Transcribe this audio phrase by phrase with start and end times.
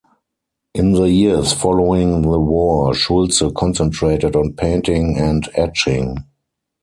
[0.73, 6.25] In the years following the war, Schulze concentrated on painting and etching.